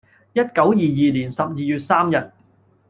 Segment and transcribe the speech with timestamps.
[0.33, 0.73] 一九二二
[1.11, 2.31] 年十二月三日，